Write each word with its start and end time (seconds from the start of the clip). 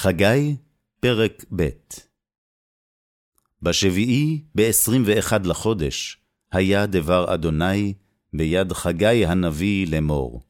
חגי, 0.00 0.56
פרק 1.00 1.44
ב' 1.56 1.68
בשביעי, 3.62 4.40
בעשרים 4.54 5.02
ואחד 5.06 5.46
לחודש, 5.46 6.18
היה 6.52 6.86
דבר 6.86 7.34
אדוני 7.34 7.94
ביד 8.32 8.72
חגי 8.72 9.26
הנביא 9.26 9.86
לאמור. 9.90 10.42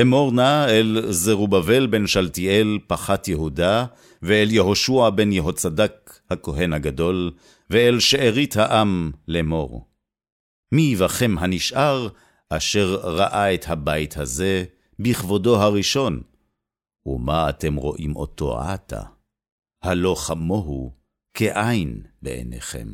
אמור 0.00 0.32
נא 0.32 0.66
אל 0.68 1.02
זרובבל 1.10 1.86
בן 1.86 2.06
שלתיאל 2.06 2.78
פחת 2.86 3.28
יהודה, 3.28 3.86
ואל 4.22 4.48
יהושע 4.50 5.10
בן 5.10 5.32
יהוצדק 5.32 6.20
הכהן 6.30 6.72
הגדול, 6.72 7.30
ואל 7.70 8.00
שארית 8.00 8.56
העם 8.56 9.10
לאמור. 9.28 9.86
מי 10.72 10.96
בכם 10.96 11.38
הנשאר, 11.38 12.08
אשר 12.48 12.94
ראה 13.02 13.54
את 13.54 13.64
הבית 13.68 14.16
הזה, 14.16 14.64
בכבודו 14.98 15.62
הראשון, 15.62 16.22
ומה 17.06 17.50
אתם 17.50 17.74
רואים 17.74 18.16
אותו 18.16 18.60
עתה? 18.60 19.02
הלא 19.82 20.14
חמוהו 20.18 20.92
כעין 21.34 22.02
בעיניכם. 22.22 22.88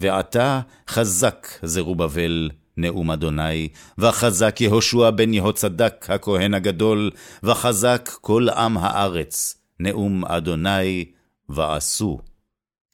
ועתה 0.00 0.60
חזק 0.88 1.46
זרובבל, 1.62 2.50
נאום 2.76 3.10
אדוני, 3.10 3.68
וחזק 3.98 4.60
יהושע 4.60 5.10
בן 5.10 5.34
יהוצדק 5.34 6.06
הכהן 6.10 6.54
הגדול, 6.54 7.10
וחזק 7.42 8.08
כל 8.20 8.48
עם 8.48 8.76
הארץ, 8.76 9.58
נאום 9.80 10.24
אדוני, 10.24 11.04
ועשו. 11.48 12.18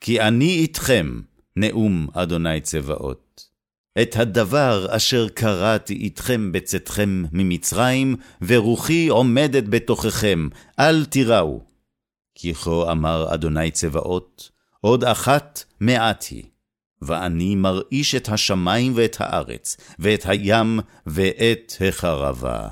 כי 0.01 0.21
אני 0.21 0.57
איתכם, 0.57 1.21
נאום 1.57 2.07
אדוני 2.15 2.61
צבאות. 2.61 3.50
את 4.03 4.17
הדבר 4.17 4.87
אשר 4.91 5.29
קראתי 5.29 5.95
איתכם 5.95 6.53
בצאתכם 6.53 7.25
ממצרים, 7.33 8.17
ורוחי 8.43 9.09
עומדת 9.09 9.65
בתוככם, 9.69 10.49
אל 10.79 11.05
תיראו. 11.05 11.61
כי 12.35 12.55
כה 12.55 12.93
אמר 12.93 13.35
אדוני 13.35 13.71
צבאות, 13.71 14.51
עוד 14.81 15.05
אחת 15.05 15.65
מעט 15.81 16.25
היא, 16.31 16.45
ואני 17.03 17.55
מרעיש 17.55 18.15
את 18.15 18.29
השמים 18.29 18.93
ואת 18.97 19.17
הארץ, 19.21 19.77
ואת 19.99 20.27
הים 20.27 20.81
ואת 21.07 21.73
החרבה. 21.89 22.69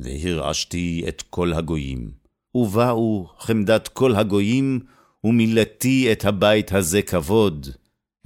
והרעשתי 0.00 1.04
את 1.08 1.22
כל 1.30 1.52
הגויים, 1.52 2.10
ובאו 2.54 3.26
חמדת 3.38 3.88
כל 3.88 4.14
הגויים, 4.14 4.80
ומילאתי 5.24 6.12
את 6.12 6.24
הבית 6.24 6.72
הזה 6.72 7.02
כבוד, 7.02 7.66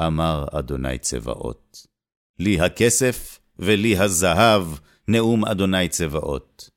אמר 0.00 0.44
אדוני 0.52 0.98
צבאות. 0.98 1.93
לי 2.38 2.60
הכסף 2.60 3.38
ולי 3.58 3.98
הזהב, 3.98 4.62
נאום 5.08 5.44
אדוני 5.44 5.88
צבאות. 5.88 6.70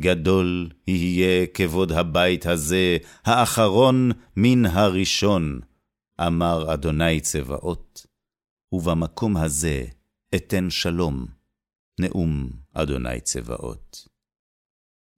גדול 0.00 0.70
יהיה 0.86 1.46
כבוד 1.46 1.92
הבית 1.92 2.46
הזה, 2.46 2.96
האחרון 3.24 4.10
מן 4.36 4.66
הראשון, 4.66 5.60
אמר 6.26 6.74
אדוני 6.74 7.20
צבאות. 7.20 8.06
ובמקום 8.72 9.36
הזה 9.36 9.84
אתן 10.34 10.70
שלום, 10.70 11.26
נאום 12.00 12.50
אדוני 12.74 13.20
צבאות. 13.20 14.08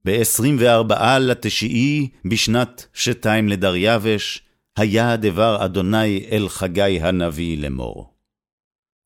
בעשרים 0.05 0.57
וארבעה 0.61 1.19
לתשיעי, 1.19 2.09
בשנת 2.25 2.87
שתיים 2.95 3.49
לדריווש, 3.49 4.43
היה 4.77 5.17
דבר 5.17 5.65
אדוני 5.65 6.27
אל 6.31 6.49
חגי 6.49 7.01
הנביא 7.01 7.59
לאמור. 7.59 8.16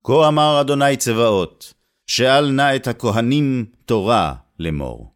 כה 0.04 0.28
אמר 0.28 0.60
אדוני 0.60 0.96
צבאות, 0.96 1.74
שאל 2.06 2.50
נא 2.50 2.76
את 2.76 2.86
הכהנים 2.86 3.66
תורה 3.84 4.34
לאמור. 4.58 5.14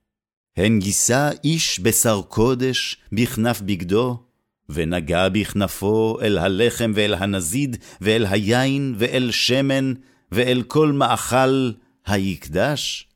הן 0.56 0.78
גיסה 0.78 1.30
איש 1.44 1.80
בשר 1.80 2.22
קודש 2.28 2.96
בכנף 3.12 3.60
בגדו, 3.60 4.22
ונגע 4.68 5.28
בכנפו 5.28 6.18
אל 6.22 6.38
הלחם 6.38 6.92
ואל 6.94 7.14
הנזיד, 7.14 7.76
ואל 8.00 8.26
היין 8.30 8.94
ואל 8.98 9.30
שמן, 9.30 9.92
ואל 10.32 10.62
כל 10.66 10.92
מאכל 10.92 11.70
היקדש? 12.06 13.08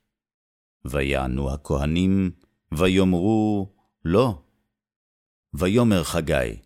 ויענו 0.85 1.55
הכהנים, 1.55 2.31
ויאמרו 2.73 3.73
לא. 4.05 4.43
ויאמר 5.55 6.05
חגי, 6.05 6.57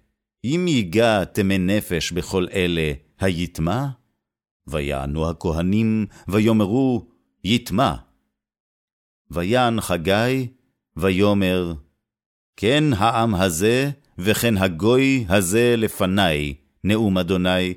אם 0.45 0.65
ייגע 0.69 1.25
תמי 1.25 1.59
נפש 1.59 2.13
בכל 2.13 2.47
אלה, 2.53 2.93
היטמע? 3.21 3.87
ויענו 4.67 5.31
הכהנים, 5.31 6.07
ויאמרו, 6.29 7.07
יטמע. 7.45 7.95
ויען 9.31 9.81
חגי, 9.81 10.49
ויאמר, 10.97 11.75
כן 12.57 12.85
העם 12.97 13.35
הזה, 13.35 13.91
וכן 14.19 14.57
הגוי 14.57 15.25
הזה 15.29 15.75
לפני, 15.79 16.55
נאום 16.85 17.19
אדוני, 17.19 17.75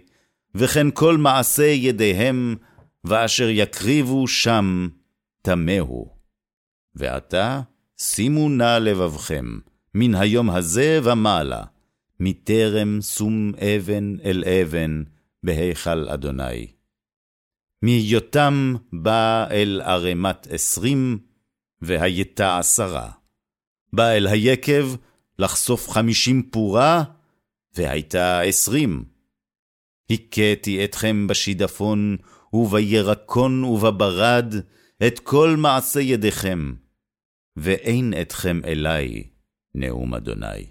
וכן 0.55 0.87
כל 0.93 1.17
מעשה 1.17 1.65
ידיהם, 1.65 2.55
ואשר 3.03 3.49
יקריבו 3.49 4.27
שם, 4.27 4.87
טמאו. 5.41 6.15
ועתה, 6.95 7.61
שימו 7.97 8.49
נא 8.49 8.77
לבבכם, 8.77 9.45
מן 9.93 10.15
היום 10.15 10.49
הזה 10.49 10.99
ומעלה, 11.03 11.63
מטרם 12.19 13.01
שום 13.01 13.51
אבן 13.55 14.15
אל 14.23 14.43
אבן, 14.47 15.03
בהיכל 15.43 16.09
אדוני. 16.09 16.74
מהיותם 17.85 18.75
בא 18.93 19.47
אל 19.51 19.81
ערמת 19.85 20.47
עשרים, 20.47 21.19
והייתה 21.81 22.57
עשרה. 22.57 23.11
בא 23.93 24.09
אל 24.09 24.27
היקב 24.27 24.87
לחשוף 25.39 25.89
חמישים 25.89 26.49
פורה, 26.49 27.03
והייתה 27.75 28.41
עשרים. 28.41 29.05
הכיתי 30.11 30.85
אתכם 30.85 31.27
בשידפון, 31.27 32.17
ובירקון 32.53 33.63
ובברד, 33.63 34.53
את 35.07 35.19
כל 35.19 35.55
מעשה 35.57 36.01
ידיכם, 36.01 36.73
ואין 37.57 38.13
אתכם 38.21 38.61
אלי, 38.65 39.29
נאום 39.75 40.13
אדוני. 40.13 40.65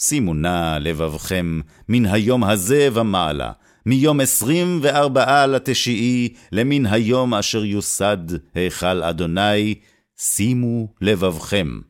שימו 0.00 0.34
נא 0.34 0.78
לבבכם 0.80 1.60
מן 1.88 2.06
היום 2.06 2.44
הזה 2.44 2.88
ומעלה, 2.94 3.52
מיום 3.86 4.20
עשרים 4.20 4.78
וארבעה 4.82 5.46
לתשיעי, 5.46 6.34
למן 6.52 6.86
היום 6.86 7.34
אשר 7.34 7.64
יוסד 7.64 8.26
היכל 8.54 9.02
אדוני, 9.02 9.74
שימו 10.18 10.88
לבבכם. 11.00 11.80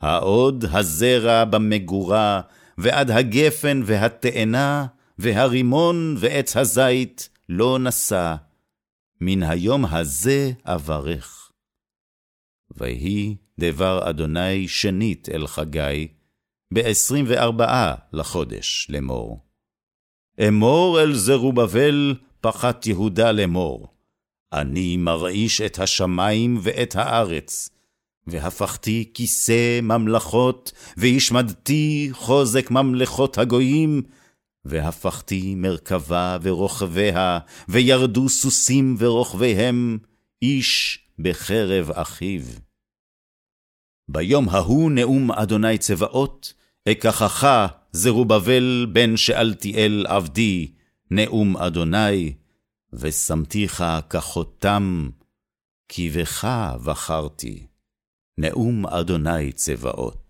העוד 0.00 0.64
הזרע 0.70 1.44
במגורה, 1.44 2.40
ועד 2.78 3.10
הגפן 3.10 3.82
והתאנה, 3.84 4.86
והרימון 5.18 6.16
ועץ 6.18 6.56
הזית 6.56 7.28
לא 7.48 7.78
נשא, 7.78 8.34
מן 9.20 9.42
היום 9.42 9.84
הזה 9.84 10.52
אברך. 10.64 11.50
ויהי 12.76 13.36
דבר 13.60 14.10
אדוני 14.10 14.68
שנית 14.68 15.28
אל 15.28 15.46
חגי, 15.46 16.08
בעשרים 16.74 17.24
וארבעה 17.28 17.94
לחודש 18.12 18.86
לאמור. 18.90 19.51
אמור 20.40 21.00
אל 21.00 21.14
זרובבל, 21.14 22.14
פחת 22.40 22.86
יהודה 22.86 23.32
לאמור. 23.32 23.88
אני 24.52 24.96
מרעיש 24.96 25.60
את 25.60 25.78
השמים 25.78 26.58
ואת 26.62 26.96
הארץ, 26.96 27.68
והפכתי 28.26 29.10
כיסא 29.14 29.80
ממלכות, 29.82 30.72
והשמדתי 30.96 32.08
חוזק 32.12 32.70
ממלכות 32.70 33.38
הגויים, 33.38 34.02
והפכתי 34.64 35.54
מרכבה 35.54 36.38
ורוכביה, 36.42 37.38
וירדו 37.68 38.28
סוסים 38.28 38.96
ורוכביהם, 38.98 39.98
איש 40.42 40.98
בחרב 41.18 41.90
אחיו. 41.90 42.42
ביום 44.08 44.48
ההוא 44.48 44.90
נאום 44.90 45.32
אדוני 45.32 45.78
צבאות, 45.78 46.52
אקחך 46.88 47.66
זרובבל 47.92 48.86
בן 48.92 49.16
שאלתיאל 49.16 50.06
עבדי, 50.08 50.72
נאום 51.10 51.56
אדוני, 51.56 52.34
ושמתיך 52.92 53.84
כחותם, 54.10 55.08
כי 55.88 56.10
בך 56.10 56.48
בחרתי. 56.84 57.66
נאום 58.38 58.86
אדוני 58.86 59.52
צבאות. 59.52 60.21